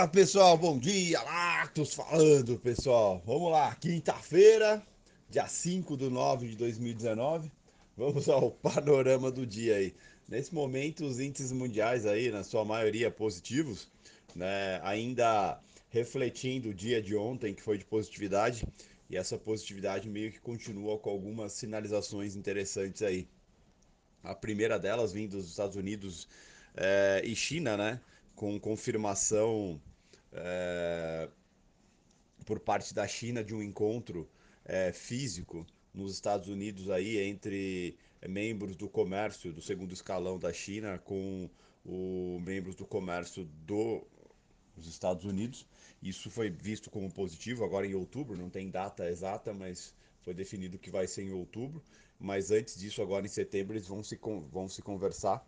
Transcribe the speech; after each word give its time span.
Fala 0.00 0.08
pessoal, 0.08 0.56
bom 0.56 0.78
dia, 0.78 1.20
Lactos 1.20 1.92
falando 1.92 2.58
pessoal. 2.58 3.22
Vamos 3.26 3.52
lá, 3.52 3.74
quinta-feira, 3.74 4.82
dia 5.28 5.46
5 5.46 5.94
de 5.94 6.08
9 6.08 6.48
de 6.48 6.56
2019. 6.56 7.52
Vamos 7.98 8.26
ao 8.26 8.50
panorama 8.64 9.30
do 9.30 9.46
dia 9.46 9.76
aí. 9.76 9.94
Nesse 10.26 10.54
momento, 10.54 11.04
os 11.04 11.20
índices 11.20 11.52
mundiais 11.52 12.06
aí, 12.06 12.30
na 12.30 12.42
sua 12.42 12.64
maioria 12.64 13.10
positivos, 13.10 13.90
né? 14.34 14.80
Ainda 14.84 15.60
refletindo 15.90 16.70
o 16.70 16.74
dia 16.74 17.02
de 17.02 17.14
ontem, 17.14 17.52
que 17.52 17.60
foi 17.60 17.76
de 17.76 17.84
positividade, 17.84 18.66
e 19.10 19.18
essa 19.18 19.36
positividade 19.36 20.08
meio 20.08 20.32
que 20.32 20.40
continua 20.40 20.98
com 20.98 21.10
algumas 21.10 21.52
sinalizações 21.52 22.36
interessantes 22.36 23.02
aí. 23.02 23.28
A 24.22 24.34
primeira 24.34 24.78
delas 24.78 25.12
vindo 25.12 25.36
dos 25.36 25.50
Estados 25.50 25.76
Unidos 25.76 26.26
é, 26.74 27.20
e 27.22 27.36
China, 27.36 27.76
né? 27.76 28.00
com 28.40 28.58
confirmação 28.58 29.78
é, 30.32 31.28
por 32.44 32.60
parte 32.60 32.94
da 32.94 33.06
China 33.06 33.42
de 33.42 33.54
um 33.54 33.62
encontro 33.62 34.28
é, 34.64 34.92
físico 34.92 35.66
nos 35.92 36.14
Estados 36.14 36.48
Unidos 36.48 36.90
aí 36.90 37.18
entre 37.18 37.96
membros 38.28 38.76
do 38.76 38.88
comércio 38.88 39.52
do 39.52 39.62
segundo 39.62 39.92
escalão 39.92 40.38
da 40.38 40.52
China 40.52 40.98
com 40.98 41.48
os 41.84 42.42
membros 42.42 42.74
do 42.74 42.86
comércio 42.86 43.44
do, 43.66 44.06
dos 44.76 44.86
Estados 44.86 45.24
Unidos. 45.24 45.66
Isso 46.02 46.30
foi 46.30 46.50
visto 46.50 46.90
como 46.90 47.10
positivo 47.10 47.64
agora 47.64 47.86
em 47.86 47.94
outubro, 47.94 48.36
não 48.36 48.50
tem 48.50 48.70
data 48.70 49.08
exata, 49.08 49.52
mas 49.52 49.94
foi 50.22 50.34
definido 50.34 50.78
que 50.78 50.90
vai 50.90 51.06
ser 51.06 51.22
em 51.22 51.32
outubro. 51.32 51.82
Mas 52.18 52.50
antes 52.50 52.78
disso, 52.78 53.00
agora 53.00 53.24
em 53.24 53.28
setembro, 53.28 53.74
eles 53.74 53.88
vão 53.88 54.02
se, 54.02 54.18
vão 54.50 54.68
se 54.68 54.82
conversar 54.82 55.44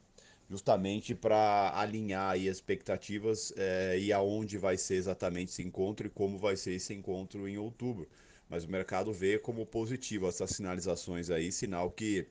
justamente 0.48 1.14
para 1.14 1.72
alinhar 1.74 2.30
aí 2.30 2.48
as 2.48 2.56
expectativas 2.56 3.52
é, 3.56 3.98
e 3.98 4.12
aonde 4.12 4.58
vai 4.58 4.76
ser 4.76 4.96
exatamente 4.96 5.50
esse 5.50 5.62
encontro 5.62 6.06
e 6.06 6.10
como 6.10 6.38
vai 6.38 6.56
ser 6.56 6.72
esse 6.72 6.92
encontro 6.92 7.48
em 7.48 7.56
outubro. 7.56 8.08
Mas 8.48 8.64
o 8.64 8.70
mercado 8.70 9.12
vê 9.12 9.38
como 9.38 9.64
positivo 9.64 10.28
essas 10.28 10.50
sinalizações 10.50 11.30
aí, 11.30 11.50
sinal 11.50 11.90
que 11.90 12.28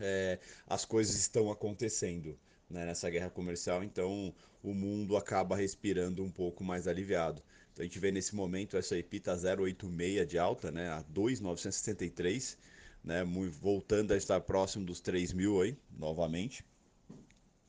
é, 0.00 0.38
as 0.66 0.84
coisas 0.84 1.14
estão 1.14 1.50
acontecendo 1.50 2.38
né, 2.70 2.86
nessa 2.86 3.10
guerra 3.10 3.28
comercial, 3.28 3.84
então 3.84 4.34
o 4.62 4.72
mundo 4.72 5.16
acaba 5.16 5.56
respirando 5.56 6.22
um 6.22 6.30
pouco 6.30 6.64
mais 6.64 6.86
aliviado. 6.86 7.42
Então 7.72 7.82
a 7.82 7.86
gente 7.86 7.98
vê 7.98 8.10
nesse 8.10 8.34
momento 8.34 8.76
essa 8.76 8.96
IP 8.96 9.18
está 9.18 9.34
0,86 9.34 10.24
de 10.24 10.38
alta, 10.38 10.70
né, 10.70 10.88
a 10.88 11.02
2,963, 11.02 12.56
né, 13.02 13.24
voltando 13.60 14.12
a 14.12 14.16
estar 14.16 14.40
próximo 14.40 14.84
dos 14.84 15.00
3 15.00 15.32
mil 15.32 15.60
aí, 15.60 15.76
novamente. 15.98 16.64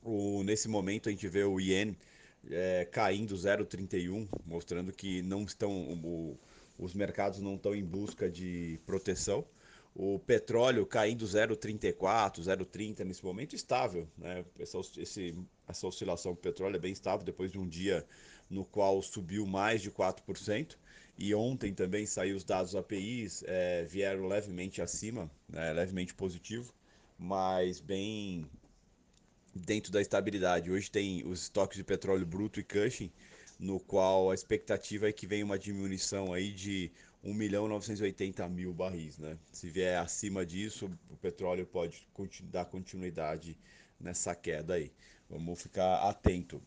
O, 0.02 0.42
nesse 0.42 0.68
momento 0.68 1.08
a 1.08 1.12
gente 1.12 1.28
vê 1.28 1.44
o 1.44 1.60
Yen 1.60 1.96
é, 2.50 2.84
caindo 2.90 3.34
0,31, 3.34 4.28
mostrando 4.44 4.92
que 4.92 5.22
não 5.22 5.44
estão 5.44 5.72
o, 6.02 6.38
os 6.78 6.94
mercados 6.94 7.40
não 7.40 7.54
estão 7.54 7.74
em 7.74 7.84
busca 7.84 8.28
de 8.28 8.80
proteção. 8.84 9.44
O 9.94 10.18
petróleo 10.18 10.86
caindo 10.86 11.24
0,34, 11.24 12.40
0,30 12.40 13.04
nesse 13.04 13.22
momento 13.22 13.54
estável, 13.54 14.08
né? 14.16 14.44
Essa, 14.58 14.78
esse, 14.96 15.38
essa 15.68 15.86
oscilação 15.86 16.32
do 16.32 16.38
petróleo 16.38 16.76
é 16.76 16.78
bem 16.78 16.92
estável 16.92 17.24
depois 17.24 17.52
de 17.52 17.58
um 17.58 17.68
dia 17.68 18.04
no 18.48 18.64
qual 18.64 19.02
subiu 19.02 19.46
mais 19.46 19.82
de 19.82 19.90
4%. 19.90 20.76
E 21.18 21.34
ontem 21.34 21.74
também 21.74 22.06
saiu 22.06 22.36
os 22.36 22.42
dados 22.42 22.74
APIs, 22.74 23.44
é, 23.46 23.84
vieram 23.84 24.26
levemente 24.26 24.80
acima, 24.80 25.30
né? 25.46 25.72
levemente 25.72 26.14
positivo, 26.14 26.72
mas 27.18 27.80
bem 27.80 28.46
dentro 29.54 29.92
da 29.92 30.00
estabilidade. 30.00 30.70
Hoje 30.70 30.90
tem 30.90 31.26
os 31.26 31.42
estoques 31.42 31.76
de 31.76 31.84
petróleo 31.84 32.26
bruto 32.26 32.60
e 32.60 32.64
Cushing, 32.64 33.10
no 33.58 33.78
qual 33.78 34.30
a 34.30 34.34
expectativa 34.34 35.08
é 35.08 35.12
que 35.12 35.26
venha 35.26 35.44
uma 35.44 35.58
diminuição 35.58 36.32
aí 36.32 36.52
de 36.52 36.90
1 37.22 37.32
milhão 37.32 37.68
980 37.68 38.48
mil 38.48 38.72
barris, 38.72 39.18
né? 39.18 39.38
Se 39.52 39.70
vier 39.70 39.98
acima 39.98 40.44
disso, 40.44 40.90
o 41.10 41.16
petróleo 41.16 41.66
pode 41.66 42.04
dar 42.42 42.64
continuidade 42.64 43.56
nessa 44.00 44.34
queda 44.34 44.74
aí. 44.74 44.92
Vamos 45.30 45.62
ficar 45.62 46.08
atento. 46.08 46.60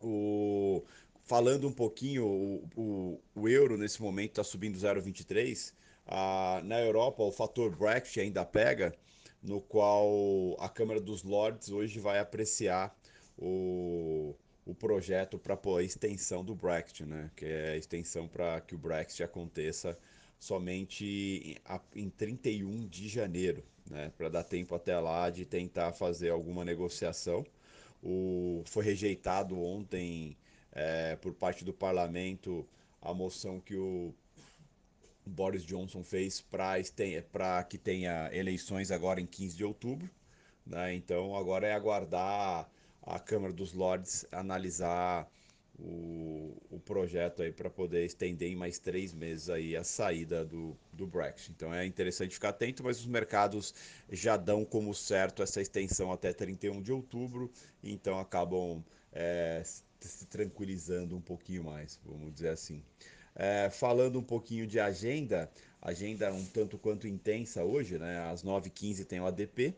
O... 0.00 0.84
Falando 1.24 1.68
um 1.68 1.72
pouquinho, 1.72 2.26
o, 2.26 2.68
o, 2.76 3.20
o 3.34 3.48
euro 3.48 3.76
nesse 3.78 4.02
momento 4.02 4.30
está 4.30 4.44
subindo 4.44 4.76
0,23. 4.76 5.72
Ah, 6.06 6.60
na 6.64 6.80
Europa, 6.80 7.22
o 7.22 7.30
fator 7.30 7.74
Brexit 7.74 8.20
ainda 8.20 8.44
pega, 8.44 8.94
no 9.42 9.60
qual 9.60 10.56
a 10.60 10.68
Câmara 10.68 11.00
dos 11.00 11.22
Lords 11.22 11.70
hoje 11.70 11.98
vai 11.98 12.18
apreciar 12.18 12.96
o, 13.36 14.34
o 14.64 14.74
projeto 14.74 15.38
para 15.38 15.58
a 15.78 15.82
extensão 15.82 16.44
do 16.44 16.54
Brexit, 16.54 17.04
né? 17.04 17.30
que 17.34 17.44
é 17.44 17.70
a 17.70 17.76
extensão 17.76 18.28
para 18.28 18.60
que 18.60 18.74
o 18.74 18.78
Brexit 18.78 19.22
aconteça 19.22 19.98
somente 20.38 21.58
em, 21.94 22.02
em 22.02 22.10
31 22.10 22.86
de 22.86 23.08
janeiro, 23.08 23.64
né? 23.90 24.12
para 24.16 24.28
dar 24.28 24.44
tempo 24.44 24.74
até 24.74 24.98
lá 24.98 25.28
de 25.28 25.44
tentar 25.44 25.92
fazer 25.92 26.30
alguma 26.30 26.64
negociação. 26.64 27.44
O, 28.02 28.62
foi 28.66 28.84
rejeitado 28.84 29.60
ontem 29.60 30.36
é, 30.72 31.16
por 31.16 31.34
parte 31.34 31.64
do 31.64 31.72
parlamento 31.72 32.66
a 33.00 33.12
moção 33.12 33.60
que 33.60 33.76
o 33.76 34.14
Boris 35.24 35.64
Johnson 35.64 36.02
fez 36.02 36.40
para 36.40 37.64
que 37.64 37.78
tenha 37.78 38.30
eleições 38.32 38.90
agora 38.90 39.20
em 39.20 39.26
15 39.26 39.56
de 39.56 39.64
outubro. 39.64 40.10
Né? 40.66 40.94
Então 40.94 41.36
agora 41.36 41.66
é 41.66 41.72
aguardar 41.72 42.68
a 43.02 43.18
Câmara 43.18 43.52
dos 43.52 43.72
Lords 43.72 44.26
analisar 44.30 45.28
o, 45.78 46.56
o 46.70 46.78
projeto 46.78 47.42
para 47.54 47.68
poder 47.68 48.04
estender 48.04 48.50
em 48.50 48.56
mais 48.56 48.78
três 48.78 49.12
meses 49.12 49.48
aí 49.48 49.76
a 49.76 49.82
saída 49.82 50.44
do, 50.44 50.76
do 50.92 51.06
Brexit. 51.06 51.50
Então 51.50 51.74
é 51.74 51.84
interessante 51.84 52.34
ficar 52.34 52.50
atento, 52.50 52.84
mas 52.84 53.00
os 53.00 53.06
mercados 53.06 53.74
já 54.10 54.36
dão 54.36 54.64
como 54.64 54.94
certo 54.94 55.42
essa 55.42 55.60
extensão 55.60 56.12
até 56.12 56.32
31 56.32 56.80
de 56.80 56.92
outubro, 56.92 57.50
então 57.82 58.18
acabam 58.18 58.84
é, 59.12 59.62
se 60.00 60.26
tranquilizando 60.26 61.16
um 61.16 61.20
pouquinho 61.20 61.64
mais, 61.64 61.98
vamos 62.04 62.32
dizer 62.32 62.50
assim. 62.50 62.82
É, 63.34 63.70
falando 63.70 64.18
um 64.18 64.22
pouquinho 64.22 64.66
de 64.66 64.78
agenda, 64.78 65.50
agenda 65.80 66.32
um 66.32 66.44
tanto 66.44 66.76
quanto 66.78 67.08
intensa 67.08 67.64
hoje, 67.64 67.98
né? 67.98 68.20
Às 68.30 68.44
9h15 68.44 69.06
tem 69.06 69.20
o 69.20 69.26
ADP, 69.26 69.74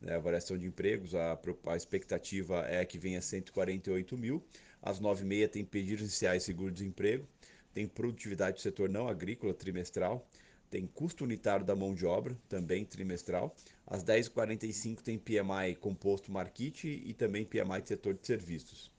né? 0.00 0.16
a 0.16 0.18
variação 0.18 0.58
de 0.58 0.66
empregos, 0.66 1.14
a, 1.14 1.38
a 1.66 1.76
expectativa 1.76 2.66
é 2.68 2.84
que 2.84 2.98
venha 2.98 3.22
148 3.22 4.16
mil. 4.16 4.44
Às 4.82 5.00
9h30 5.00 5.48
tem 5.48 5.64
pedidos 5.64 6.02
iniciais 6.02 6.42
seguro-desemprego, 6.42 7.26
tem 7.72 7.86
produtividade 7.86 8.56
do 8.56 8.60
setor 8.60 8.88
não 8.88 9.08
agrícola 9.08 9.54
trimestral, 9.54 10.26
tem 10.70 10.86
custo 10.86 11.24
unitário 11.24 11.64
da 11.64 11.76
mão 11.76 11.94
de 11.94 12.04
obra, 12.04 12.36
também 12.48 12.84
trimestral. 12.84 13.54
Às 13.86 14.04
10h45 14.04 15.00
tem 15.00 15.18
PMI 15.18 15.76
composto 15.80 16.32
Market 16.32 16.84
e 16.84 17.14
também 17.14 17.44
PMI 17.44 17.82
do 17.82 17.88
setor 17.88 18.14
de 18.14 18.26
serviços. 18.26 18.90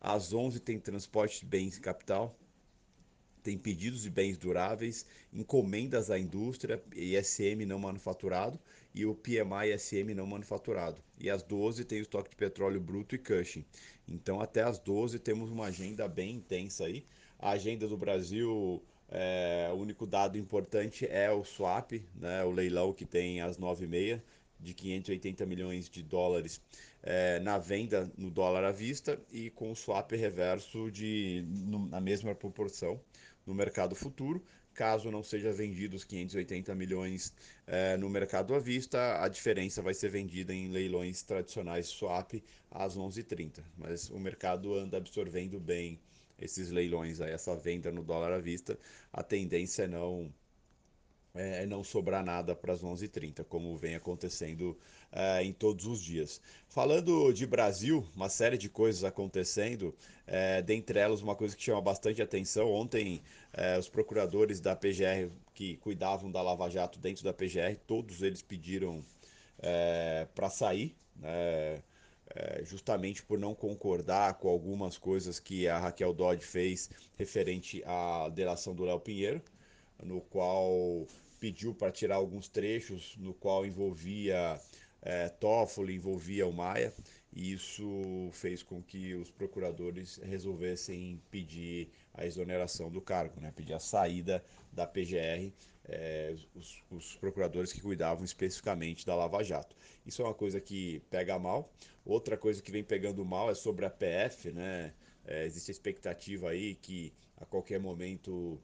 Às 0.00 0.32
11 0.32 0.60
tem 0.60 0.78
transporte 0.78 1.40
de 1.40 1.46
bens 1.46 1.76
e 1.76 1.80
capital, 1.80 2.34
tem 3.42 3.58
pedidos 3.58 4.02
de 4.02 4.10
bens 4.10 4.36
duráveis, 4.36 5.06
encomendas 5.32 6.10
à 6.10 6.18
indústria, 6.18 6.82
ISM 6.94 7.64
não 7.66 7.78
manufaturado 7.78 8.58
e 8.94 9.06
o 9.06 9.14
PMI 9.14 9.74
ISM 9.74 10.14
não 10.14 10.26
manufaturado. 10.26 11.02
E 11.18 11.30
às 11.30 11.42
12 11.42 11.84
tem 11.84 11.98
o 11.98 12.02
estoque 12.02 12.30
de 12.30 12.36
petróleo 12.36 12.80
bruto 12.80 13.14
e 13.14 13.18
Cushing. 13.18 13.64
Então 14.08 14.40
até 14.40 14.62
às 14.62 14.78
12 14.78 15.18
temos 15.18 15.50
uma 15.50 15.66
agenda 15.66 16.06
bem 16.08 16.36
intensa 16.36 16.84
aí. 16.84 17.04
A 17.38 17.50
agenda 17.50 17.88
do 17.88 17.96
Brasil, 17.96 18.82
é, 19.08 19.70
o 19.72 19.76
único 19.76 20.06
dado 20.06 20.36
importante 20.36 21.06
é 21.06 21.30
o 21.30 21.44
swap, 21.44 21.92
né, 22.14 22.44
o 22.44 22.50
leilão 22.50 22.92
que 22.92 23.04
tem 23.04 23.40
às 23.40 23.58
9h30 23.58 24.20
de 24.60 24.74
580 24.74 25.46
milhões 25.46 25.88
de 25.88 26.02
dólares 26.02 26.60
é, 27.02 27.40
na 27.40 27.58
venda 27.58 28.10
no 28.16 28.30
dólar 28.30 28.64
à 28.64 28.72
vista 28.72 29.20
e 29.32 29.50
com 29.50 29.70
o 29.70 29.76
swap 29.76 30.12
reverso 30.12 30.90
de, 30.90 31.44
no, 31.46 31.86
na 31.86 32.00
mesma 32.00 32.34
proporção 32.34 33.00
no 33.46 33.54
mercado 33.54 33.94
futuro. 33.94 34.42
Caso 34.74 35.10
não 35.10 35.22
seja 35.22 35.52
vendido 35.52 35.96
os 35.96 36.04
580 36.04 36.74
milhões 36.74 37.34
é, 37.66 37.96
no 37.96 38.08
mercado 38.08 38.54
à 38.54 38.58
vista, 38.58 39.22
a 39.22 39.28
diferença 39.28 39.82
vai 39.82 39.92
ser 39.92 40.10
vendida 40.10 40.54
em 40.54 40.68
leilões 40.68 41.22
tradicionais 41.22 41.88
swap 41.88 42.34
às 42.70 42.96
11h30. 42.96 43.62
Mas 43.76 44.08
o 44.10 44.18
mercado 44.18 44.74
anda 44.74 44.96
absorvendo 44.96 45.58
bem 45.58 45.98
esses 46.38 46.70
leilões, 46.70 47.20
aí, 47.20 47.32
essa 47.32 47.54
venda 47.56 47.90
no 47.92 48.02
dólar 48.02 48.32
à 48.32 48.38
vista. 48.38 48.78
A 49.12 49.22
tendência 49.22 49.82
é 49.82 49.88
não 49.88 50.32
é, 51.34 51.66
não 51.66 51.84
sobrar 51.84 52.24
nada 52.24 52.54
para 52.54 52.72
as 52.72 52.82
11h30, 52.82 53.44
como 53.44 53.76
vem 53.76 53.94
acontecendo 53.94 54.76
é, 55.12 55.42
em 55.44 55.52
todos 55.52 55.86
os 55.86 56.00
dias. 56.00 56.40
Falando 56.68 57.32
de 57.32 57.46
Brasil, 57.46 58.06
uma 58.14 58.28
série 58.28 58.58
de 58.58 58.68
coisas 58.68 59.04
acontecendo, 59.04 59.94
é, 60.26 60.62
dentre 60.62 60.98
elas 60.98 61.22
uma 61.22 61.34
coisa 61.36 61.56
que 61.56 61.62
chama 61.62 61.80
bastante 61.80 62.20
atenção. 62.22 62.70
Ontem, 62.70 63.22
é, 63.52 63.78
os 63.78 63.88
procuradores 63.88 64.60
da 64.60 64.74
PGR 64.74 65.30
que 65.54 65.76
cuidavam 65.76 66.30
da 66.30 66.42
Lava 66.42 66.68
Jato 66.68 66.98
dentro 66.98 67.24
da 67.24 67.32
PGR, 67.32 67.76
todos 67.86 68.22
eles 68.22 68.42
pediram 68.42 69.04
é, 69.58 70.26
para 70.34 70.50
sair. 70.50 70.96
Né? 71.16 71.82
é, 72.34 72.64
justamente 72.64 73.22
por 73.22 73.38
não 73.38 73.54
concordar 73.54 74.34
com 74.34 74.48
algumas 74.48 74.96
coisas 74.96 75.40
que 75.40 75.68
a 75.68 75.78
Raquel 75.78 76.12
Dodge 76.12 76.44
fez 76.44 76.90
referente 77.16 77.82
à 77.84 78.28
delação 78.28 78.74
do 78.74 78.84
Léo 78.84 79.00
Pinheiro, 79.00 79.42
no 80.02 80.20
qual 80.20 81.06
pediu 81.38 81.74
para 81.74 81.90
tirar 81.90 82.16
alguns 82.16 82.48
trechos, 82.48 83.16
no 83.18 83.32
qual 83.32 83.64
envolvia 83.64 84.60
é, 85.02 85.28
Toffoli, 85.28 85.94
envolvia 85.94 86.46
o 86.46 86.52
Maia, 86.52 86.92
e 87.32 87.52
isso 87.52 88.28
fez 88.32 88.62
com 88.62 88.82
que 88.82 89.14
os 89.14 89.30
procuradores 89.30 90.16
resolvessem 90.22 91.20
pedir 91.30 91.90
a 92.12 92.26
exoneração 92.26 92.90
do 92.90 93.00
cargo, 93.00 93.40
né? 93.40 93.52
pedir 93.54 93.72
a 93.72 93.78
saída 93.78 94.44
da 94.72 94.86
PGR, 94.86 95.52
é, 95.88 96.34
os, 96.54 96.82
os, 96.90 97.16
procuradores 97.16 97.72
que 97.72 97.80
cuidavam 97.80 98.24
especificamente 98.24 99.06
da 99.06 99.14
Lava 99.14 99.42
Jato. 99.42 99.74
Isso 100.04 100.22
é 100.22 100.24
uma 100.24 100.34
coisa 100.34 100.60
que 100.60 101.00
pega 101.10 101.38
mal. 101.38 101.72
Outra 102.04 102.36
coisa 102.36 102.62
que 102.62 102.70
vem 102.70 102.84
pegando 102.84 103.24
mal 103.24 103.50
é 103.50 103.54
sobre 103.54 103.84
a 103.84 103.90
PF, 103.90 104.52
né? 104.52 104.92
É, 105.24 105.44
existe 105.44 105.70
a 105.70 105.72
expectativa 105.72 106.50
aí 106.50 106.74
que 106.74 107.12
a 107.36 107.44
qualquer 107.44 107.78
momento 107.78 108.60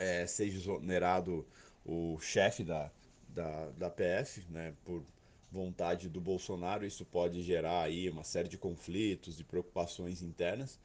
é, 0.00 0.26
seja 0.26 0.56
exonerado 0.56 1.46
o 1.84 2.18
chefe 2.20 2.64
da, 2.64 2.90
da, 3.28 3.70
da 3.70 3.90
PF, 3.90 4.44
né? 4.48 4.74
Por 4.84 5.04
vontade 5.52 6.08
do 6.08 6.20
Bolsonaro, 6.20 6.86
isso 6.86 7.04
pode 7.04 7.42
gerar 7.42 7.82
aí 7.82 8.08
uma 8.08 8.24
série 8.24 8.48
de 8.48 8.56
conflitos 8.56 9.38
e 9.38 9.44
preocupações 9.44 10.22
internas. 10.22 10.78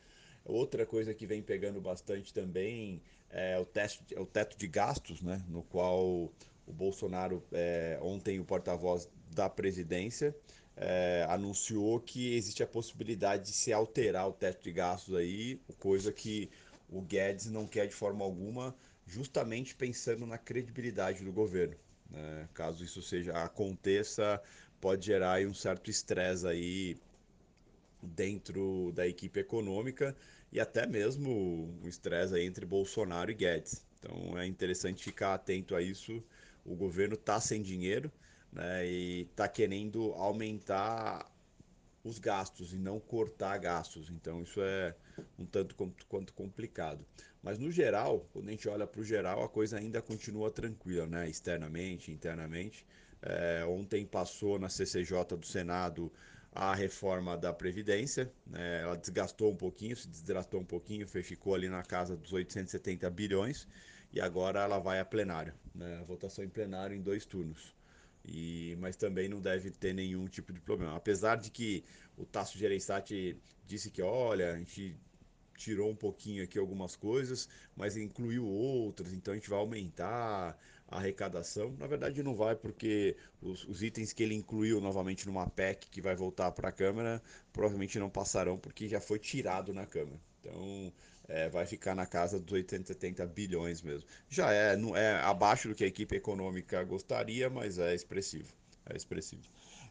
Outra 0.43 0.85
coisa 0.85 1.13
que 1.13 1.25
vem 1.25 1.41
pegando 1.41 1.79
bastante 1.79 2.33
também 2.33 3.01
é 3.29 3.57
o, 3.59 3.65
teste, 3.65 4.03
é 4.13 4.19
o 4.19 4.25
teto 4.25 4.57
de 4.57 4.67
gastos, 4.67 5.21
né, 5.21 5.43
no 5.47 5.63
qual 5.63 6.31
o 6.67 6.73
Bolsonaro, 6.73 7.43
é, 7.51 7.97
ontem 8.01 8.39
o 8.39 8.45
porta-voz 8.45 9.09
da 9.33 9.49
presidência, 9.49 10.35
é, 10.75 11.25
anunciou 11.29 11.99
que 11.99 12.35
existe 12.35 12.61
a 12.63 12.67
possibilidade 12.67 13.43
de 13.45 13.53
se 13.53 13.71
alterar 13.71 14.27
o 14.27 14.33
teto 14.33 14.63
de 14.63 14.71
gastos 14.71 15.15
aí, 15.15 15.59
coisa 15.79 16.11
que 16.11 16.49
o 16.89 17.01
Guedes 17.01 17.47
não 17.47 17.67
quer 17.67 17.87
de 17.87 17.93
forma 17.93 18.23
alguma, 18.23 18.75
justamente 19.05 19.75
pensando 19.75 20.25
na 20.25 20.37
credibilidade 20.37 21.23
do 21.23 21.31
governo. 21.31 21.75
Né? 22.09 22.49
Caso 22.53 22.83
isso 22.83 23.01
seja 23.01 23.33
aconteça, 23.43 24.41
pode 24.81 25.05
gerar 25.05 25.41
um 25.41 25.53
certo 25.53 25.89
estresse 25.89 26.47
aí 26.47 26.97
dentro 28.01 28.91
da 28.93 29.07
equipe 29.07 29.39
econômica 29.39 30.15
e 30.51 30.59
até 30.59 30.85
mesmo 30.85 31.75
um 31.81 31.87
estresse 31.87 32.39
entre 32.39 32.65
Bolsonaro 32.65 33.31
e 33.31 33.33
Guedes. 33.33 33.85
Então 33.99 34.37
é 34.37 34.45
interessante 34.45 35.03
ficar 35.03 35.33
atento 35.33 35.75
a 35.75 35.81
isso. 35.81 36.23
O 36.63 36.75
governo 36.75 37.15
está 37.15 37.39
sem 37.39 37.61
dinheiro 37.61 38.11
né, 38.51 38.87
e 38.87 39.21
está 39.23 39.47
querendo 39.47 40.13
aumentar 40.13 41.29
os 42.05 42.19
gastos 42.19 42.71
e 42.71 42.77
não 42.77 42.99
cortar 42.99 43.57
gastos. 43.57 44.09
Então 44.09 44.41
isso 44.41 44.61
é 44.61 44.95
um 45.37 45.45
tanto 45.45 45.75
quanto 46.07 46.33
complicado. 46.33 47.05
Mas 47.41 47.57
no 47.57 47.71
geral, 47.71 48.27
quando 48.31 48.47
a 48.47 48.51
gente 48.51 48.69
olha 48.69 48.85
para 48.85 49.01
o 49.01 49.03
geral, 49.03 49.43
a 49.43 49.49
coisa 49.49 49.77
ainda 49.77 50.01
continua 50.01 50.51
tranquila, 50.51 51.07
né? 51.07 51.27
externamente, 51.27 52.11
internamente. 52.11 52.85
É, 53.21 53.65
ontem 53.65 54.05
passou 54.05 54.59
na 54.59 54.69
CCJ 54.69 55.35
do 55.37 55.45
Senado 55.45 56.11
a 56.51 56.75
reforma 56.75 57.35
da 57.35 57.51
Previdência. 57.51 58.31
Né? 58.45 58.81
Ela 58.81 58.95
desgastou 58.95 59.51
um 59.51 59.55
pouquinho, 59.55 59.97
se 59.97 60.07
desidratou 60.07 60.61
um 60.61 60.65
pouquinho, 60.65 61.07
ficou 61.07 61.55
ali 61.55 61.67
na 61.67 61.83
casa 61.83 62.15
dos 62.15 62.31
870 62.31 63.09
bilhões 63.09 63.67
e 64.13 64.21
agora 64.21 64.61
ela 64.61 64.77
vai 64.77 64.99
a 64.99 65.05
plenário. 65.05 65.53
Né? 65.73 65.97
A 65.99 66.03
votação 66.03 66.43
em 66.43 66.49
plenário 66.49 66.95
em 66.95 67.01
dois 67.01 67.25
turnos. 67.25 67.75
E, 68.27 68.75
mas 68.79 68.95
também 68.95 69.29
não 69.29 69.39
deve 69.39 69.69
ter 69.71 69.93
nenhum 69.93 70.27
tipo 70.27 70.51
de 70.51 70.59
problema. 70.59 70.95
Apesar 70.95 71.35
de 71.35 71.51
que 71.51 71.83
o 72.17 72.25
Tasso 72.25 72.57
Gereissati 72.57 73.37
disse 73.65 73.91
que, 73.91 74.01
olha, 74.01 74.53
a 74.53 74.57
gente 74.57 74.97
tirou 75.55 75.89
um 75.89 75.95
pouquinho 75.95 76.43
aqui 76.43 76.59
algumas 76.59 76.95
coisas, 76.95 77.47
mas 77.75 77.95
incluiu 77.97 78.45
outras, 78.45 79.13
então 79.13 79.33
a 79.33 79.37
gente 79.37 79.49
vai 79.49 79.59
aumentar 79.59 80.57
a 80.87 80.97
arrecadação. 80.97 81.73
Na 81.79 81.87
verdade, 81.87 82.21
não 82.21 82.35
vai, 82.35 82.55
porque 82.55 83.15
os, 83.41 83.65
os, 83.65 83.81
itens 83.81 84.13
que 84.13 84.23
ele 84.23 84.35
incluiu 84.35 84.81
novamente 84.81 85.25
numa 85.25 85.49
PEC 85.49 85.89
que 85.89 86.01
vai 86.01 86.15
voltar 86.15 86.51
para 86.51 86.69
a 86.69 86.71
Câmara 86.71 87.21
provavelmente 87.53 87.97
não 87.99 88.09
passarão, 88.09 88.57
porque 88.57 88.87
já 88.87 88.99
foi 88.99 89.19
tirado 89.19 89.73
na 89.73 89.85
Câmara. 89.85 90.19
Então, 90.39 90.93
é, 91.27 91.49
vai 91.49 91.65
ficar 91.65 91.95
na 91.95 92.05
casa 92.05 92.39
dos 92.39 92.53
870 92.53 93.25
bilhões 93.27 93.81
mesmo. 93.81 94.07
Já 94.29 94.51
é, 94.51 94.75
não 94.75 94.95
é 94.95 95.15
abaixo 95.21 95.67
do 95.67 95.75
que 95.75 95.83
a 95.83 95.87
equipe 95.87 96.15
econômica 96.15 96.83
gostaria, 96.83 97.49
mas 97.49 97.77
é 97.79 97.93
expressivo. 97.93 98.51
É 98.85 98.95
expressivo. 98.95 99.43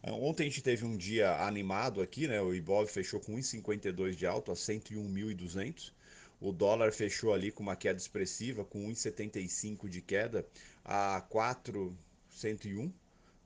É, 0.02 0.12
ontem 0.12 0.44
a 0.44 0.46
gente 0.46 0.62
teve 0.62 0.84
um 0.84 0.96
dia 0.96 1.32
animado 1.44 2.00
aqui, 2.00 2.28
né? 2.28 2.40
O 2.40 2.54
Ibov 2.54 2.88
fechou 2.88 3.18
com 3.20 3.34
1,52 3.36 4.14
de 4.14 4.26
alto 4.26 4.52
a 4.52 4.54
101.200. 4.54 5.92
O 6.40 6.52
dólar 6.52 6.92
fechou 6.92 7.32
ali 7.32 7.50
com 7.50 7.62
uma 7.62 7.76
queda 7.76 7.98
expressiva, 7.98 8.64
com 8.64 8.86
1,75 8.88 9.88
de 9.88 10.00
queda 10.00 10.46
a 10.84 11.22
4,101. 11.30 12.92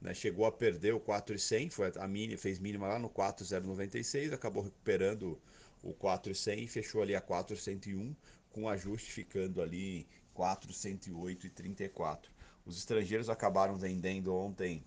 Né, 0.01 0.15
chegou 0.15 0.47
a 0.47 0.53
perder 0.53 0.95
o 0.95 1.01
4,100, 1.01 1.71
foi 1.71 1.93
a 1.97 2.07
mínima, 2.07 2.39
fez 2.39 2.61
mínima 2.61 2.87
lá 2.87 3.01
no 3.01 3.09
4,096, 3.09 4.33
acabou 4.33 4.63
recuperando 4.63 5.41
o 5.83 5.93
4,100 5.93 6.65
e 6.65 6.69
fechou 6.69 7.03
ali 7.03 7.15
a 7.15 7.21
4,101, 7.21 8.17
com 8.51 8.69
ajuste 8.69 9.13
ficando 9.13 9.63
ali 9.63 10.09
4,108,34. 10.37 12.27
Os 12.65 12.79
estrangeiros 12.79 13.31
acabaram 13.31 13.77
vendendo 13.77 14.35
ontem 14.35 14.85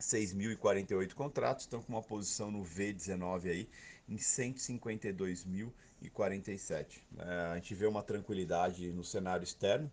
6.048 0.00 1.14
contratos, 1.14 1.64
estão 1.64 1.82
com 1.82 1.92
uma 1.92 2.02
posição 2.02 2.50
no 2.50 2.62
V19 2.62 3.50
aí 3.50 3.68
em 4.08 4.16
152.047. 4.16 7.00
É, 7.18 7.24
a 7.52 7.54
gente 7.54 7.74
vê 7.74 7.86
uma 7.86 8.02
tranquilidade 8.02 8.92
no 8.92 9.02
cenário 9.02 9.44
externo. 9.44 9.90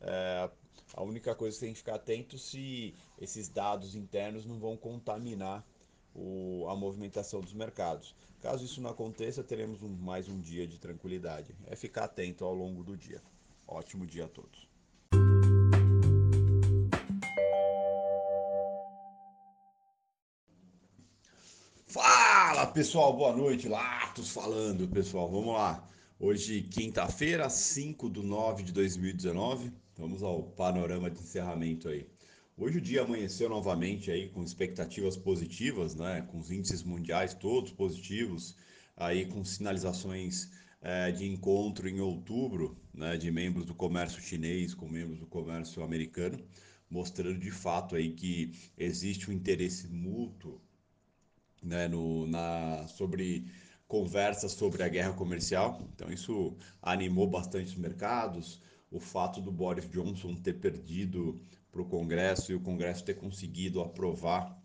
É, 0.00 0.50
a 0.94 1.02
única 1.02 1.34
coisa 1.34 1.56
que 1.56 1.64
tem 1.64 1.72
que 1.72 1.78
ficar 1.78 1.94
atento 1.94 2.38
se 2.38 2.94
esses 3.20 3.48
dados 3.48 3.94
internos 3.94 4.44
não 4.44 4.58
vão 4.58 4.76
contaminar 4.76 5.64
o, 6.14 6.66
a 6.68 6.76
movimentação 6.76 7.40
dos 7.40 7.52
mercados. 7.52 8.14
Caso 8.40 8.64
isso 8.64 8.80
não 8.80 8.90
aconteça, 8.90 9.42
teremos 9.42 9.82
um, 9.82 9.88
mais 9.88 10.28
um 10.28 10.40
dia 10.40 10.66
de 10.66 10.78
tranquilidade. 10.78 11.54
É 11.66 11.76
ficar 11.76 12.04
atento 12.04 12.44
ao 12.44 12.54
longo 12.54 12.82
do 12.82 12.96
dia. 12.96 13.22
Ótimo 13.66 14.06
dia 14.06 14.24
a 14.24 14.28
todos. 14.28 14.68
Fala 21.86 22.66
pessoal, 22.66 23.12
boa 23.14 23.36
noite. 23.36 23.68
Latos 23.68 24.30
falando, 24.30 24.88
pessoal. 24.88 25.30
Vamos 25.30 25.54
lá. 25.54 25.86
Hoje, 26.18 26.62
quinta-feira, 26.62 27.50
5 27.50 28.08
de 28.08 28.22
9 28.22 28.62
de 28.62 28.72
2019. 28.72 29.72
Vamos 29.98 30.22
ao 30.22 30.42
panorama 30.42 31.10
de 31.10 31.20
encerramento 31.20 31.88
aí. 31.88 32.06
Hoje 32.56 32.78
o 32.78 32.80
dia 32.80 33.02
amanheceu 33.02 33.48
novamente 33.48 34.10
aí 34.10 34.28
com 34.28 34.42
expectativas 34.42 35.16
positivas, 35.16 35.94
né? 35.94 36.22
Com 36.30 36.38
os 36.38 36.50
índices 36.50 36.82
mundiais 36.82 37.34
todos 37.34 37.72
positivos, 37.72 38.56
aí 38.96 39.26
com 39.26 39.44
sinalizações 39.44 40.50
é, 40.80 41.10
de 41.10 41.26
encontro 41.26 41.88
em 41.88 42.00
outubro, 42.00 42.76
né? 42.92 43.16
De 43.16 43.30
membros 43.30 43.64
do 43.64 43.74
comércio 43.74 44.20
chinês 44.20 44.74
com 44.74 44.86
membros 44.86 45.18
do 45.18 45.26
comércio 45.26 45.82
americano, 45.82 46.38
mostrando 46.90 47.38
de 47.38 47.50
fato 47.50 47.96
aí 47.96 48.12
que 48.12 48.52
existe 48.76 49.30
um 49.30 49.32
interesse 49.32 49.88
mútuo 49.88 50.60
né, 51.62 51.88
no, 51.88 52.26
na, 52.26 52.86
sobre 52.88 53.46
conversas 53.88 54.52
sobre 54.52 54.82
a 54.82 54.88
guerra 54.88 55.12
comercial. 55.14 55.80
Então, 55.94 56.10
isso 56.12 56.56
animou 56.82 57.28
bastante 57.28 57.72
os 57.72 57.76
mercados. 57.76 58.60
O 58.92 59.00
fato 59.00 59.40
do 59.40 59.50
Boris 59.50 59.88
Johnson 59.88 60.36
ter 60.36 60.54
perdido 60.54 61.40
para 61.70 61.82
o 61.82 61.86
Congresso 61.86 62.52
e 62.52 62.54
o 62.54 62.60
Congresso 62.60 63.04
ter 63.04 63.14
conseguido 63.14 63.80
aprovar 63.80 64.56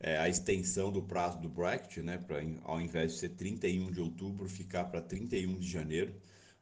é, 0.00 0.16
a 0.18 0.28
extensão 0.28 0.90
do 0.90 1.02
prazo 1.02 1.40
do 1.40 1.48
Brexit, 1.48 2.02
né, 2.02 2.18
pra, 2.18 2.38
ao 2.64 2.80
invés 2.80 3.12
de 3.12 3.18
ser 3.18 3.28
31 3.30 3.92
de 3.92 4.00
outubro, 4.00 4.48
ficar 4.48 4.84
para 4.84 5.00
31 5.00 5.58
de 5.58 5.68
janeiro, 5.68 6.14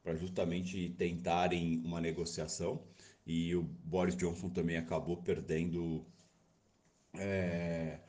para 0.03 0.15
justamente 0.17 0.91
tentarem 0.99 1.81
uma 1.85 2.01
negociação. 2.01 2.83
E 3.25 3.55
o 3.55 3.63
Boris 3.63 4.17
Johnson 4.17 4.51
também 4.51 4.77
acabou 4.77 5.17
perdendo. 5.17 6.05
É, 7.15 8.01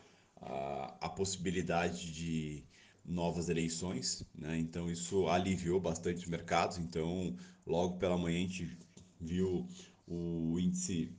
a, 0.45 0.97
a 1.01 1.09
possibilidade 1.09 2.11
de 2.11 2.63
novas 3.05 3.49
eleições, 3.49 4.25
né? 4.33 4.57
então 4.57 4.89
isso 4.89 5.27
aliviou 5.27 5.79
bastante 5.79 6.19
os 6.19 6.27
mercados. 6.27 6.77
Então, 6.77 7.35
logo 7.65 7.97
pela 7.97 8.17
manhã 8.17 8.37
a 8.37 8.41
gente 8.41 8.77
viu 9.23 9.67
o 10.07 10.59
índice, 10.59 11.11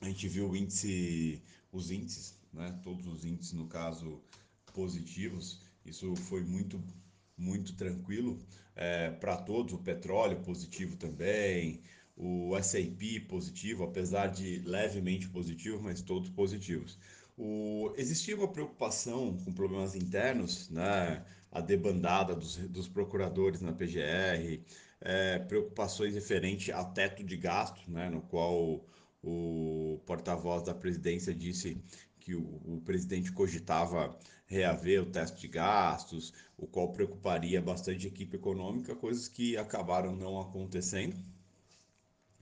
a 0.00 0.06
gente 0.06 0.28
viu 0.28 0.50
o 0.50 0.56
índice, 0.56 1.42
os 1.72 1.90
índices, 1.90 2.38
né? 2.52 2.78
todos 2.82 3.06
os 3.06 3.24
índices 3.24 3.52
no 3.52 3.66
caso 3.66 4.22
positivos. 4.72 5.60
Isso 5.84 6.14
foi 6.16 6.42
muito 6.42 6.82
muito 7.36 7.74
tranquilo 7.74 8.38
é, 8.76 9.10
para 9.10 9.36
todos. 9.36 9.74
O 9.74 9.78
petróleo 9.78 10.40
positivo 10.42 10.96
também, 10.96 11.82
o 12.16 12.56
S&P 12.56 13.20
positivo, 13.20 13.84
apesar 13.84 14.28
de 14.28 14.58
levemente 14.60 15.28
positivo, 15.28 15.82
mas 15.82 16.00
todos 16.00 16.30
positivos. 16.30 16.98
O, 17.36 17.92
existia 17.96 18.36
uma 18.36 18.48
preocupação 18.48 19.36
com 19.38 19.52
problemas 19.52 19.94
internos, 19.94 20.70
né? 20.70 21.24
A 21.50 21.60
debandada 21.60 22.34
dos, 22.34 22.56
dos 22.56 22.88
procuradores 22.88 23.60
na 23.60 23.72
PGR, 23.72 24.60
é, 25.00 25.38
preocupações 25.38 26.14
referentes 26.14 26.74
ao 26.74 26.92
teto 26.92 27.22
de 27.22 27.36
gasto, 27.36 27.90
né? 27.90 28.08
No 28.08 28.22
qual 28.22 28.84
o 29.22 30.00
porta-voz 30.06 30.62
da 30.62 30.74
presidência 30.74 31.34
disse 31.34 31.82
que 32.20 32.34
o, 32.34 32.60
o 32.64 32.80
presidente 32.84 33.32
cogitava 33.32 34.18
reaver 34.46 35.02
o 35.02 35.06
teto 35.06 35.38
de 35.38 35.48
gastos, 35.48 36.32
o 36.56 36.66
qual 36.66 36.92
preocuparia 36.92 37.60
bastante 37.60 38.06
a 38.06 38.08
equipe 38.08 38.36
econômica, 38.36 38.94
coisas 38.94 39.28
que 39.28 39.56
acabaram 39.56 40.14
não 40.14 40.40
acontecendo. 40.40 41.16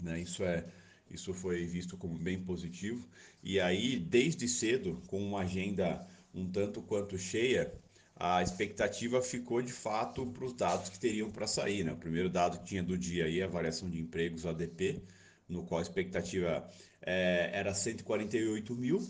Né? 0.00 0.20
Isso 0.20 0.42
é 0.42 0.64
isso 1.12 1.34
foi 1.34 1.66
visto 1.66 1.96
como 1.96 2.18
bem 2.18 2.42
positivo. 2.42 3.06
E 3.42 3.60
aí, 3.60 3.98
desde 3.98 4.48
cedo, 4.48 5.02
com 5.08 5.22
uma 5.22 5.40
agenda 5.40 6.06
um 6.34 6.50
tanto 6.50 6.80
quanto 6.80 7.18
cheia, 7.18 7.70
a 8.16 8.42
expectativa 8.42 9.20
ficou 9.22 9.60
de 9.62 9.72
fato 9.72 10.26
para 10.26 10.44
os 10.44 10.52
dados 10.52 10.88
que 10.88 10.98
teriam 10.98 11.30
para 11.30 11.46
sair. 11.46 11.84
Né? 11.84 11.92
O 11.92 11.96
primeiro 11.96 12.28
dado 12.28 12.58
que 12.58 12.64
tinha 12.64 12.82
do 12.82 12.96
dia 12.96 13.24
aí, 13.24 13.42
a 13.42 13.46
variação 13.46 13.88
de 13.90 14.00
empregos, 14.00 14.46
ADP, 14.46 15.02
no 15.48 15.64
qual 15.64 15.78
a 15.80 15.82
expectativa 15.82 16.68
é, 17.00 17.50
era 17.52 17.74
148 17.74 18.74
mil, 18.74 19.00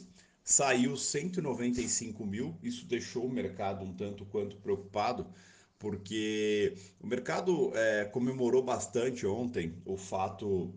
saiu 0.43 0.97
195 0.97 2.25
mil. 2.25 2.59
Isso 2.63 2.87
deixou 2.87 3.27
o 3.27 3.33
mercado 3.33 3.85
um 3.85 3.93
tanto 3.93 4.25
quanto 4.25 4.57
preocupado, 4.57 5.27
porque 5.79 6.75
o 7.01 7.07
mercado 7.07 7.73
é, 7.77 8.05
comemorou 8.07 8.63
bastante 8.63 9.27
ontem 9.27 9.75
o 9.85 9.97
fato 9.97 10.75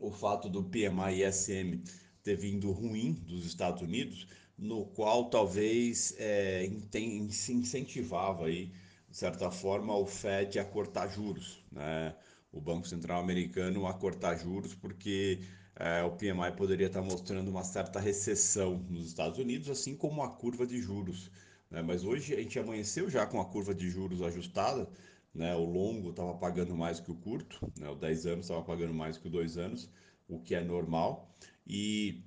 o 0.00 0.12
fato 0.12 0.48
do 0.48 0.62
PMI 0.62 1.24
ISM 1.24 1.82
ter 2.22 2.36
vindo 2.36 2.70
ruim 2.70 3.14
dos 3.14 3.44
Estados 3.44 3.82
Unidos, 3.82 4.28
no 4.58 4.84
qual 4.86 5.30
talvez 5.30 6.14
é, 6.18 6.66
incentivava 6.66 8.46
aí, 8.46 8.72
de 9.08 9.16
certa 9.16 9.50
forma, 9.50 9.96
o 9.96 10.06
Fed 10.06 10.58
a 10.58 10.64
cortar 10.64 11.08
juros, 11.08 11.64
né? 11.70 12.14
o 12.52 12.60
Banco 12.60 12.86
Central 12.86 13.20
Americano 13.20 13.86
a 13.86 13.94
cortar 13.94 14.36
juros, 14.36 14.74
porque 14.74 15.40
é, 15.76 16.02
o 16.02 16.10
PMI 16.10 16.52
poderia 16.56 16.88
estar 16.88 17.02
mostrando 17.02 17.48
uma 17.48 17.62
certa 17.62 18.00
recessão 18.00 18.84
nos 18.88 19.06
Estados 19.06 19.38
Unidos, 19.38 19.70
assim 19.70 19.94
como 19.94 20.22
a 20.22 20.28
curva 20.30 20.66
de 20.66 20.80
juros. 20.80 21.30
Né? 21.70 21.82
Mas 21.82 22.04
hoje 22.04 22.34
a 22.34 22.40
gente 22.40 22.58
amanheceu 22.58 23.08
já 23.08 23.26
com 23.26 23.40
a 23.40 23.44
curva 23.44 23.74
de 23.74 23.88
juros 23.88 24.22
ajustada, 24.22 24.88
né? 25.34 25.54
O 25.54 25.64
longo 25.64 26.10
estava 26.10 26.34
pagando 26.34 26.74
mais 26.74 26.98
que 27.00 27.10
o 27.10 27.14
curto, 27.14 27.60
né? 27.78 27.88
O 27.88 27.94
10 27.94 28.26
anos 28.26 28.46
estava 28.46 28.62
pagando 28.62 28.94
mais 28.94 29.18
que 29.18 29.28
o 29.28 29.30
2 29.30 29.56
anos, 29.58 29.88
o 30.28 30.40
que 30.40 30.54
é 30.54 30.64
normal. 30.64 31.30
E, 31.66 32.24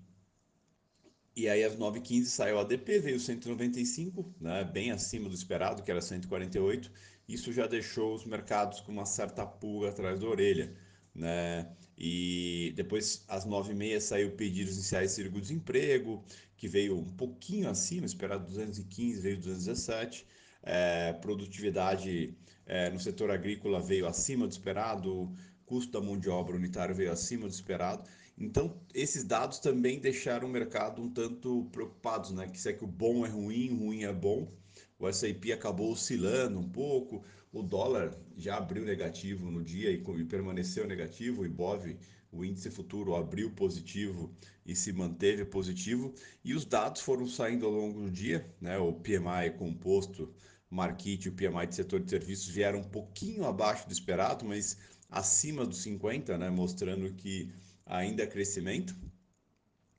e 1.35 1.47
aí 1.47 1.63
às 1.63 1.77
9h15 1.77 2.25
saiu 2.25 2.57
a 2.57 2.61
ADP, 2.61 2.99
veio 2.99 3.19
195, 3.19 4.35
né? 4.39 4.63
bem 4.63 4.91
acima 4.91 5.29
do 5.29 5.35
esperado, 5.35 5.81
que 5.81 5.89
era 5.89 6.01
148. 6.01 6.91
Isso 7.27 7.53
já 7.53 7.67
deixou 7.67 8.13
os 8.13 8.25
mercados 8.25 8.81
com 8.81 8.91
uma 8.91 9.05
certa 9.05 9.45
pulga 9.45 9.89
atrás 9.89 10.19
da 10.19 10.27
orelha. 10.27 10.73
Né? 11.15 11.69
E 11.97 12.73
depois, 12.75 13.23
às 13.27 13.45
9h30, 13.45 13.99
saiu 13.99 14.31
pedidos 14.31 14.75
iniciais 14.75 15.11
de 15.11 15.15
seguro-desemprego, 15.17 16.23
que 16.57 16.67
veio 16.67 16.97
um 16.97 17.13
pouquinho 17.13 17.69
acima, 17.69 18.05
esperado 18.05 18.45
215, 18.47 19.21
veio 19.21 19.37
217. 19.37 20.27
É, 20.63 21.13
produtividade 21.13 22.35
é, 22.65 22.89
no 22.89 22.99
setor 22.99 23.31
agrícola 23.31 23.79
veio 23.79 24.05
acima 24.05 24.45
do 24.45 24.51
esperado, 24.51 25.33
custo 25.65 25.91
da 25.91 26.01
mão 26.05 26.17
de 26.19 26.29
obra 26.29 26.55
unitário 26.55 26.93
veio 26.93 27.11
acima 27.11 27.47
do 27.47 27.53
esperado. 27.53 28.07
Então, 28.43 28.75
esses 28.91 29.23
dados 29.23 29.59
também 29.59 29.99
deixaram 29.99 30.47
o 30.47 30.51
mercado 30.51 30.99
um 30.99 31.13
tanto 31.13 31.65
preocupados, 31.71 32.31
né? 32.31 32.47
Que 32.47 32.59
se 32.59 32.69
é 32.69 32.73
que 32.73 32.83
o 32.83 32.87
bom 32.87 33.23
é 33.23 33.29
ruim, 33.29 33.69
ruim 33.69 34.03
é 34.03 34.11
bom. 34.11 34.51
O 34.97 35.07
S&P 35.07 35.53
acabou 35.53 35.91
oscilando 35.91 36.59
um 36.59 36.67
pouco, 36.67 37.23
o 37.53 37.61
dólar 37.61 38.17
já 38.35 38.57
abriu 38.57 38.83
negativo 38.83 39.51
no 39.51 39.63
dia 39.63 39.91
e, 39.91 40.25
permaneceu 40.25 40.87
negativo, 40.87 41.41
o 41.43 41.45
IBOV, 41.45 41.97
o 42.31 42.43
índice 42.43 42.71
futuro 42.71 43.15
abriu 43.15 43.51
positivo 43.51 44.33
e 44.65 44.75
se 44.75 44.91
manteve 44.91 45.45
positivo, 45.45 46.13
e 46.43 46.55
os 46.55 46.65
dados 46.65 47.01
foram 47.01 47.27
saindo 47.27 47.67
ao 47.67 47.71
longo 47.71 48.01
do 48.01 48.09
dia, 48.09 48.51
né? 48.59 48.77
O 48.79 48.93
PMI 48.93 49.51
composto 49.57 50.33
Marquite 50.71 51.27
o 51.27 51.33
PMI 51.33 51.67
de 51.67 51.75
setor 51.75 51.99
de 51.99 52.09
serviços 52.09 52.47
vieram 52.47 52.79
um 52.79 52.89
pouquinho 52.89 53.45
abaixo 53.45 53.85
do 53.85 53.91
esperado, 53.91 54.45
mas 54.45 54.77
acima 55.09 55.65
dos 55.65 55.83
50, 55.83 56.37
né, 56.37 56.49
mostrando 56.49 57.11
que 57.13 57.51
ainda 57.85 58.23
é 58.23 58.27
crescimento. 58.27 58.95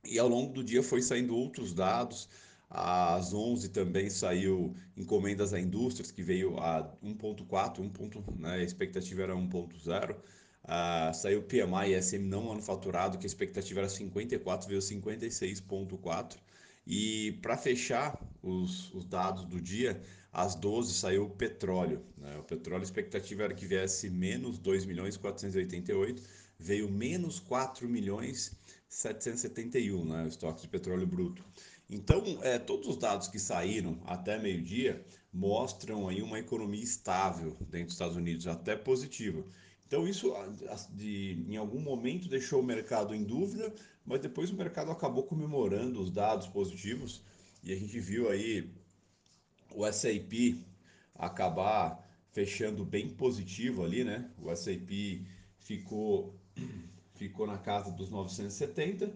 E 0.04 0.18
ao 0.18 0.28
longo 0.28 0.52
do 0.52 0.64
dia 0.64 0.82
foi 0.82 1.02
saindo 1.02 1.36
outros 1.36 1.72
dados. 1.72 2.28
Às 2.68 3.34
11 3.34 3.68
também 3.68 4.08
saiu 4.08 4.74
encomendas 4.96 5.52
a 5.52 5.60
indústrias, 5.60 6.10
que 6.10 6.22
veio 6.22 6.58
a 6.58 6.90
1.4, 7.04 7.80
1. 7.80 8.40
Né, 8.40 8.54
a 8.54 8.62
expectativa 8.62 9.22
era 9.22 9.34
1.0. 9.34 10.16
Uh, 10.64 11.12
saiu 11.12 11.42
PMI 11.42 12.00
SM 12.00 12.20
não 12.20 12.44
manufaturado, 12.44 13.18
que 13.18 13.26
a 13.26 13.28
expectativa 13.28 13.80
era 13.80 13.88
54, 13.88 14.68
veio 14.68 14.80
56.4. 14.80 16.36
E 16.86 17.32
para 17.42 17.56
fechar 17.56 18.18
os, 18.42 18.92
os 18.94 19.04
dados 19.04 19.44
do 19.44 19.60
dia, 19.60 20.00
às 20.32 20.54
12 20.54 20.94
saiu 20.94 21.26
o 21.26 21.30
petróleo. 21.30 22.02
Né? 22.16 22.38
O 22.38 22.42
petróleo, 22.42 22.80
a 22.80 22.84
expectativa 22.84 23.44
era 23.44 23.54
que 23.54 23.66
viesse 23.66 24.08
menos 24.08 24.58
2 24.58 24.84
milhões 24.86 25.16
488, 25.16 26.22
veio 26.62 26.90
menos 26.90 27.40
4 27.40 27.88
milhões 27.88 28.52
771, 28.88 30.04
né? 30.04 30.24
o 30.24 30.28
estoque 30.28 30.62
de 30.62 30.68
petróleo 30.68 31.06
bruto. 31.06 31.44
Então, 31.90 32.38
é, 32.42 32.58
todos 32.58 32.88
os 32.88 32.96
dados 32.96 33.28
que 33.28 33.38
saíram 33.38 33.98
até 34.04 34.38
meio-dia 34.38 35.04
mostram 35.32 36.08
aí 36.08 36.22
uma 36.22 36.38
economia 36.38 36.82
estável 36.82 37.56
dentro 37.68 37.86
dos 37.86 37.94
Estados 37.94 38.16
Unidos, 38.16 38.46
até 38.46 38.76
positiva. 38.76 39.44
Então, 39.86 40.06
isso 40.06 40.32
de, 40.90 41.44
em 41.48 41.56
algum 41.56 41.80
momento 41.80 42.28
deixou 42.28 42.60
o 42.60 42.64
mercado 42.64 43.14
em 43.14 43.24
dúvida, 43.24 43.74
mas 44.06 44.20
depois 44.20 44.50
o 44.50 44.56
mercado 44.56 44.90
acabou 44.90 45.24
comemorando 45.24 46.00
os 46.00 46.10
dados 46.10 46.46
positivos 46.46 47.22
e 47.62 47.72
a 47.72 47.76
gente 47.76 47.98
viu 48.00 48.30
aí 48.30 48.70
o 49.74 49.90
SAP 49.90 50.58
acabar 51.14 52.08
fechando 52.30 52.84
bem 52.84 53.10
positivo 53.10 53.84
ali, 53.84 54.02
né? 54.02 54.30
O 54.38 54.54
SAP 54.54 55.22
ficou, 55.58 56.34
ficou 57.14 57.46
na 57.46 57.58
casa 57.58 57.90
dos 57.90 58.10
970, 58.10 59.12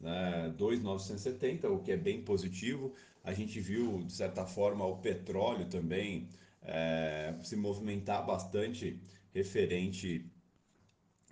né? 0.00 0.54
2,970, 0.56 1.70
o 1.70 1.82
que 1.82 1.92
é 1.92 1.96
bem 1.96 2.22
positivo. 2.22 2.94
A 3.24 3.32
gente 3.32 3.60
viu, 3.60 4.02
de 4.04 4.12
certa 4.12 4.44
forma, 4.44 4.84
o 4.84 4.98
petróleo 4.98 5.66
também 5.66 6.28
é, 6.62 7.34
se 7.42 7.56
movimentar 7.56 8.24
bastante 8.24 9.00
referente 9.34 10.30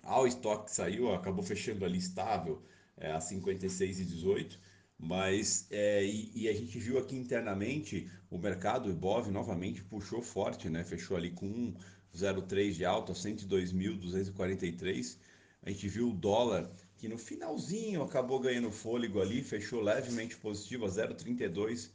ao 0.03 0.27
estoque 0.27 0.65
que 0.65 0.71
saiu, 0.71 1.13
acabou 1.13 1.43
fechando 1.43 1.83
ali 1.83 1.97
estável 1.97 2.61
é, 2.97 3.11
a 3.11 3.19
56,18 3.19 4.57
mas 4.97 5.67
é, 5.71 6.05
e, 6.05 6.31
e, 6.33 6.47
a 6.47 6.53
gente 6.53 6.79
viu 6.79 6.97
aqui 6.97 7.17
internamente 7.17 8.09
o 8.29 8.37
mercado, 8.37 8.87
o 8.87 8.91
Ibov, 8.91 9.29
novamente 9.29 9.83
puxou 9.83 10.21
forte, 10.21 10.69
né? 10.69 10.83
Fechou 10.83 11.17
ali 11.17 11.31
com 11.31 11.73
1,03 12.13 12.71
de 12.71 12.85
alta, 12.85 13.13
102.243. 13.13 15.17
A 15.65 15.69
gente 15.69 15.87
viu 15.89 16.09
o 16.09 16.13
dólar 16.13 16.71
que 16.97 17.09
no 17.09 17.17
finalzinho 17.17 18.03
acabou 18.03 18.39
ganhando 18.39 18.71
fôlego 18.71 19.19
ali, 19.19 19.43
fechou 19.43 19.81
levemente 19.81 20.37
positivo 20.37 20.85
a 20.85 20.89
0,32, 20.89 21.89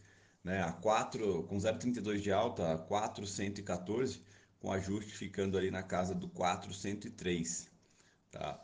né? 0.45 0.63
A 0.63 0.73
4 0.73 1.45
com 1.45 1.57
0,32 1.57 2.19
de 2.19 2.33
alta, 2.33 2.75
a 2.75 2.79
414, 2.79 4.21
com 4.59 4.71
ajuste 4.73 5.15
ficando 5.15 5.57
ali 5.57 5.71
na 5.71 5.83
casa 5.83 6.15
do 6.15 6.29
403, 6.29 7.71
tá? 8.31 8.63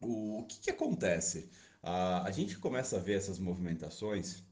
O, 0.00 0.40
o 0.40 0.44
que, 0.44 0.60
que 0.60 0.70
acontece? 0.70 1.48
a, 1.86 2.26
a 2.26 2.30
gente 2.32 2.58
começa 2.58 2.96
a 2.96 3.00
ver 3.00 3.14
essas 3.14 3.38
movimentações, 3.38 4.42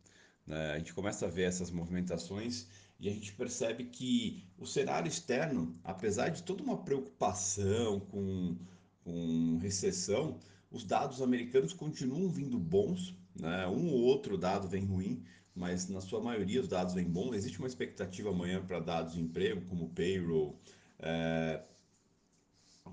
né? 0.47 0.73
a 0.73 0.79
gente 0.79 0.95
começa 0.95 1.27
a 1.27 1.29
ver 1.29 1.43
essas 1.43 1.71
movimentações 1.71 2.69
e 3.01 3.09
a 3.09 3.13
gente 3.13 3.33
percebe 3.33 3.87
que 3.87 4.47
o 4.57 4.65
cenário 4.65 5.09
externo, 5.09 5.77
apesar 5.83 6.29
de 6.29 6.45
toda 6.45 6.63
uma 6.63 6.85
preocupação 6.85 7.99
com, 7.99 8.57
com 9.05 9.59
recessão, 9.59 10.41
os 10.71 10.85
dados 10.85 11.21
americanos 11.23 11.73
continuam 11.73 12.29
vindo 12.29 12.59
bons, 12.59 13.15
né? 13.37 13.67
um 13.69 13.89
ou 13.91 14.01
outro 14.03 14.37
dado 14.37 14.67
vem 14.67 14.85
ruim, 14.85 15.23
mas 15.55 15.89
na 15.89 16.01
sua 16.01 16.21
maioria 16.21 16.61
os 16.61 16.69
dados 16.69 16.95
vêm 16.95 17.05
bons. 17.05 17.35
Existe 17.35 17.59
uma 17.59 17.69
expectativa 17.69 18.31
amanhã 18.31 18.65
para 18.65 18.81
dados 18.81 19.13
de 19.13 19.21
emprego, 19.21 19.65
como 19.67 19.91
payroll, 19.91 20.59
é, 20.99 21.63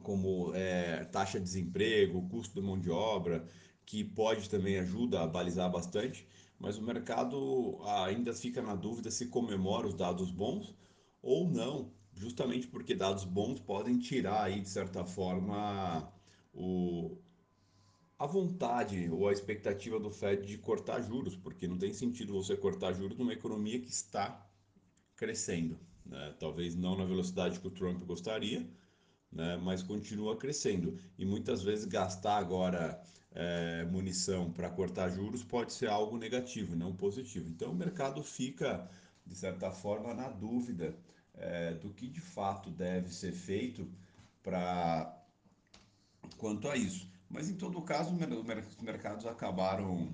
como 0.04 0.54
é, 0.54 1.06
taxa 1.06 1.40
de 1.40 1.46
desemprego, 1.46 2.28
custo 2.30 2.60
de 2.60 2.66
mão 2.66 2.80
de 2.80 2.92
obra 2.92 3.48
que 3.86 4.04
pode 4.04 4.50
também 4.50 4.78
ajudar 4.80 5.24
a 5.24 5.28
balizar 5.28 5.70
bastante, 5.70 6.26
mas 6.60 6.78
o 6.78 6.82
mercado 6.82 7.80
ainda 8.06 8.34
fica 8.34 8.62
na 8.62 8.76
dúvida 8.76 9.12
se 9.12 9.28
comemora 9.28 9.88
os 9.88 9.96
dados 9.96 10.32
bons 10.32 10.74
ou 11.22 11.50
não, 11.50 11.92
justamente 12.22 12.68
porque 12.68 12.94
dados 12.94 13.24
bons 13.24 13.60
podem 13.60 13.98
tirar 13.98 14.44
aí 14.44 14.62
de 14.62 14.70
certa 14.70 15.04
forma 15.04 16.08
o, 16.54 17.18
a 18.18 18.28
vontade 18.28 19.10
ou 19.10 19.28
a 19.28 19.34
expectativa 19.34 20.00
do 20.00 20.12
Fed 20.12 20.46
de 20.46 20.60
cortar 20.60 21.02
juros, 21.02 21.36
porque 21.36 21.68
não 21.68 21.80
tem 21.80 21.92
sentido 21.92 22.34
você 22.34 22.56
cortar 22.56 22.94
juros 22.94 23.18
numa 23.18 23.34
economia 23.34 23.80
que 23.80 23.90
está 23.90 24.48
crescendo. 25.16 25.80
Né? 26.06 26.36
Talvez 26.40 26.76
não 26.76 26.96
na 26.96 27.06
velocidade 27.06 27.60
que 27.60 27.68
o 27.68 27.72
Trump 27.72 28.04
gostaria, 28.04 28.70
né? 29.32 29.58
mas 29.58 29.82
continua 29.82 30.38
crescendo. 30.38 31.00
E 31.18 31.26
muitas 31.26 31.64
vezes 31.64 31.86
gastar 31.86 32.38
agora 32.38 33.02
é, 33.32 33.84
munição 33.86 34.52
para 34.52 34.70
cortar 34.70 35.10
juros 35.10 35.44
pode 35.44 35.74
ser 35.74 35.88
algo 35.88 36.18
negativo, 36.18 36.76
não 36.76 36.96
positivo. 36.96 37.50
Então 37.50 37.72
o 37.72 37.76
mercado 37.76 38.22
fica, 38.22 38.88
de 39.26 39.36
certa 39.36 39.72
forma, 39.72 40.14
na 40.14 40.30
dúvida 40.30 40.96
é, 41.36 41.74
do 41.76 41.90
que 41.92 42.08
de 42.08 42.22
fato 42.22 42.70
deve 42.70 43.14
ser 43.14 43.32
feito 43.32 43.90
para 44.44 45.18
quanto 46.38 46.68
a 46.70 46.76
isso. 46.76 47.10
Mas 47.30 47.50
em 47.50 47.56
todo 47.56 47.82
caso, 47.82 48.14
os 48.14 48.82
mercados 48.82 49.26
acabaram, 49.26 50.14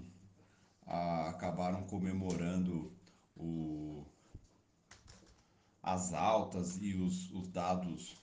acabaram 0.86 1.84
comemorando 1.84 2.92
o, 3.36 4.06
as 5.82 6.14
altas 6.14 6.78
e 6.82 6.94
os, 6.94 7.32
os 7.32 7.48
dados 7.48 8.16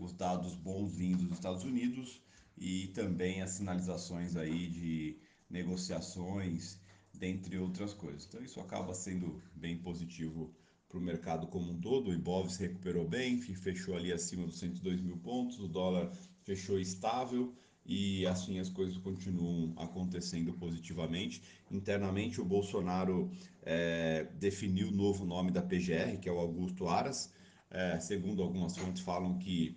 os 0.00 0.12
dados 0.14 0.54
bons 0.54 0.94
vindos 0.94 1.26
dos 1.26 1.38
Estados 1.38 1.64
Unidos 1.64 2.22
e 2.56 2.88
também 2.88 3.42
as 3.42 3.50
sinalizações 3.50 4.34
aí 4.34 4.68
de 4.68 5.18
negociações, 5.48 6.78
dentre 7.12 7.58
outras 7.58 7.92
coisas. 7.92 8.24
Então 8.26 8.42
isso 8.42 8.60
acaba 8.60 8.94
sendo 8.94 9.42
bem 9.54 9.76
positivo 9.76 10.54
para 10.90 10.98
o 10.98 11.00
mercado 11.00 11.46
como 11.46 11.70
um 11.70 11.80
todo. 11.80 12.10
O 12.10 12.12
Ibov 12.12 12.50
se 12.50 12.60
recuperou 12.62 13.08
bem, 13.08 13.40
fechou 13.40 13.96
ali 13.96 14.12
acima 14.12 14.44
dos 14.44 14.58
102 14.58 15.00
mil 15.00 15.16
pontos, 15.16 15.58
o 15.60 15.68
dólar 15.68 16.10
fechou 16.42 16.78
estável 16.80 17.54
e 17.86 18.26
assim 18.26 18.58
as 18.58 18.68
coisas 18.68 18.96
continuam 18.98 19.72
acontecendo 19.76 20.52
positivamente. 20.54 21.42
Internamente, 21.70 22.40
o 22.40 22.44
Bolsonaro 22.44 23.30
é, 23.62 24.26
definiu 24.34 24.88
o 24.88 24.92
novo 24.92 25.24
nome 25.24 25.52
da 25.52 25.62
PGR, 25.62 26.18
que 26.20 26.28
é 26.28 26.32
o 26.32 26.38
Augusto 26.38 26.88
Aras. 26.88 27.32
É, 27.70 27.98
segundo 28.00 28.42
algumas 28.42 28.76
fontes, 28.76 29.00
falam 29.00 29.38
que 29.38 29.76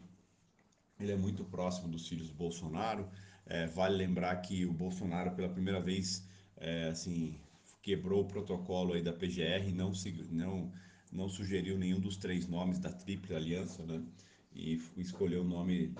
ele 0.99 1.11
é 1.11 1.15
muito 1.15 1.43
próximo 1.43 1.87
dos 1.89 2.07
filhos 2.07 2.29
do 2.29 2.35
Bolsonaro. 2.35 3.07
É, 3.45 3.67
vale 3.67 3.97
lembrar 3.97 4.35
que 4.37 4.65
o 4.65 4.73
Bolsonaro, 4.73 5.31
pela 5.31 5.49
primeira 5.49 5.79
vez, 5.79 6.27
é, 6.57 6.89
assim, 6.89 7.35
quebrou 7.83 8.21
o 8.23 8.27
protocolo 8.27 8.93
aí 8.93 9.03
da 9.03 9.13
PGR, 9.13 9.71
não, 9.75 9.91
não, 10.31 10.71
não 11.13 11.29
sugeriu 11.29 11.77
nenhum 11.77 11.99
dos 11.99 12.17
três 12.17 12.47
nomes 12.47 12.79
da 12.79 12.91
Tríplice 12.91 13.35
Aliança, 13.35 13.85
né? 13.85 14.03
E 14.51 14.81
escolheu 14.97 15.41
o 15.41 15.47
nome 15.47 15.95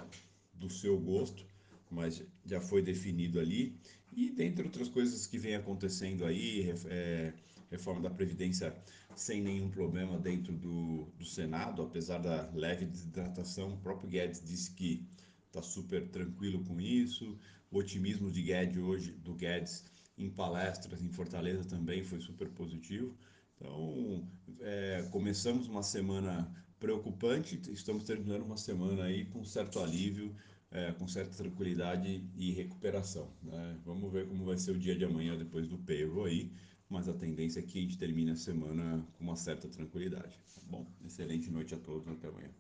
do 0.54 0.70
seu 0.70 1.00
gosto, 1.00 1.46
mas 1.90 2.24
já 2.46 2.60
foi 2.60 2.82
definido 2.82 3.40
ali. 3.40 3.78
E 4.12 4.30
dentre 4.30 4.64
outras 4.66 4.90
coisas 4.90 5.26
que 5.26 5.38
vem 5.38 5.56
acontecendo 5.56 6.26
aí, 6.26 6.72
é, 6.88 7.34
reforma 7.72 8.02
da 8.02 8.10
Previdência 8.10 8.76
sem 9.16 9.42
nenhum 9.42 9.70
problema 9.70 10.18
dentro 10.18 10.54
do, 10.54 11.06
do 11.18 11.26
Senado, 11.26 11.82
apesar 11.82 12.20
da 12.20 12.50
leve 12.54 12.86
desidratação. 12.86 13.74
O 13.74 13.78
próprio 13.78 14.10
Guedes 14.10 14.44
disse 14.44 14.72
que 14.72 15.08
está 15.48 15.62
super 15.62 16.08
tranquilo 16.10 16.64
com 16.64 16.80
isso. 16.82 17.38
O 17.72 17.78
otimismo 17.78 18.32
de 18.32 18.42
Guedes 18.42 18.78
hoje, 18.78 19.12
do 19.12 19.34
Guedes 19.34 19.86
em 20.18 20.30
palestras 20.30 21.02
em 21.02 21.10
Fortaleza 21.10 21.64
também 21.68 22.04
foi 22.04 22.20
super 22.20 22.50
positivo. 22.50 23.16
Então, 23.56 24.28
é, 24.60 25.08
começamos 25.12 25.68
uma 25.68 25.84
semana 25.84 26.52
preocupante, 26.80 27.62
estamos 27.72 28.04
terminando 28.04 28.44
uma 28.44 28.58
semana 28.58 29.04
aí 29.04 29.26
com 29.26 29.44
certo 29.44 29.80
alívio, 29.80 30.36
é, 30.70 30.92
com 30.92 31.08
certa 31.08 31.36
tranquilidade 31.36 32.30
e 32.36 32.52
recuperação. 32.52 33.32
Né? 33.42 33.80
Vamos 33.86 34.12
ver 34.12 34.28
como 34.28 34.46
vai 34.46 34.58
ser 34.58 34.72
o 34.72 34.80
dia 34.80 34.96
de 34.96 35.06
amanhã 35.06 35.38
depois 35.38 35.68
do 35.68 35.78
payroll 35.78 36.26
aí 36.26 36.52
mas 36.94 37.10
a 37.10 37.14
tendência 37.14 37.60
é 37.60 37.64
que 37.64 37.80
a 37.80 37.82
gente 37.82 37.98
termine 37.98 38.30
a 38.30 38.36
semana 38.36 39.04
com 39.14 39.24
uma 39.24 39.36
certa 39.36 39.68
tranquilidade. 39.68 40.40
Tá 40.54 40.62
bom? 40.66 40.86
Excelente 41.04 41.50
noite 41.50 41.74
a 41.74 41.80
todos, 41.80 42.08
até 42.08 42.28
amanhã. 42.28 42.52